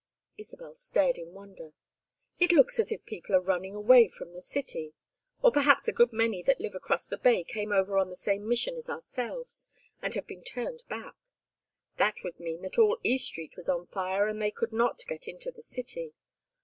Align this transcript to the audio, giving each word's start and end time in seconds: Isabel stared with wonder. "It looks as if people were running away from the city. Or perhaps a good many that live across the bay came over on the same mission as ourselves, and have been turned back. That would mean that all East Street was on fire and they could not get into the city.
Isabel 0.35 0.73
stared 0.73 1.17
with 1.19 1.29
wonder. 1.31 1.73
"It 2.39 2.51
looks 2.51 2.79
as 2.79 2.91
if 2.91 3.05
people 3.05 3.35
were 3.35 3.39
running 3.41 3.75
away 3.75 4.07
from 4.07 4.33
the 4.33 4.41
city. 4.41 4.95
Or 5.43 5.51
perhaps 5.51 5.87
a 5.87 5.91
good 5.91 6.11
many 6.11 6.41
that 6.41 6.59
live 6.59 6.73
across 6.73 7.05
the 7.05 7.19
bay 7.19 7.43
came 7.43 7.71
over 7.71 7.99
on 7.99 8.09
the 8.09 8.15
same 8.15 8.47
mission 8.49 8.75
as 8.77 8.89
ourselves, 8.89 9.67
and 10.01 10.15
have 10.15 10.25
been 10.25 10.43
turned 10.43 10.81
back. 10.89 11.15
That 11.97 12.15
would 12.23 12.39
mean 12.39 12.63
that 12.63 12.79
all 12.79 12.97
East 13.03 13.27
Street 13.27 13.55
was 13.55 13.69
on 13.69 13.85
fire 13.85 14.27
and 14.27 14.41
they 14.41 14.49
could 14.49 14.73
not 14.73 15.05
get 15.05 15.27
into 15.27 15.51
the 15.51 15.61
city. 15.61 16.15